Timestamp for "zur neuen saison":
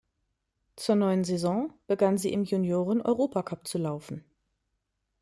0.77-1.73